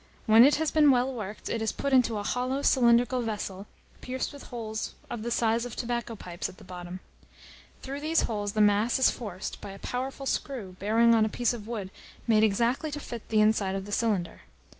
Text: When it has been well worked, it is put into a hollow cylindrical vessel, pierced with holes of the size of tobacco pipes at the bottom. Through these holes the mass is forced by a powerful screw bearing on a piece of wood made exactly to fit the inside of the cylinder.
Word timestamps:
When 0.25 0.43
it 0.43 0.55
has 0.55 0.71
been 0.71 0.89
well 0.89 1.13
worked, 1.13 1.47
it 1.47 1.61
is 1.61 1.71
put 1.71 1.93
into 1.93 2.17
a 2.17 2.23
hollow 2.23 2.63
cylindrical 2.63 3.21
vessel, 3.21 3.67
pierced 4.01 4.33
with 4.33 4.45
holes 4.45 4.95
of 5.11 5.21
the 5.21 5.29
size 5.29 5.63
of 5.63 5.75
tobacco 5.75 6.15
pipes 6.15 6.49
at 6.49 6.57
the 6.57 6.63
bottom. 6.63 7.01
Through 7.83 7.99
these 7.99 8.21
holes 8.21 8.53
the 8.53 8.61
mass 8.61 8.97
is 8.97 9.11
forced 9.11 9.61
by 9.61 9.69
a 9.73 9.77
powerful 9.77 10.25
screw 10.25 10.75
bearing 10.79 11.13
on 11.13 11.23
a 11.23 11.29
piece 11.29 11.53
of 11.53 11.67
wood 11.67 11.91
made 12.25 12.43
exactly 12.43 12.89
to 12.89 12.99
fit 12.99 13.29
the 13.29 13.41
inside 13.41 13.75
of 13.75 13.85
the 13.85 13.91
cylinder. 13.91 14.41